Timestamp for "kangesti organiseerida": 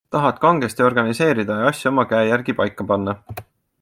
0.45-1.57